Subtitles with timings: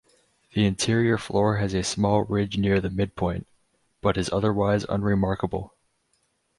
[0.55, 3.45] The interior floor has a small ridge near the midpoint,
[4.01, 5.75] but is otherwise unremarkable.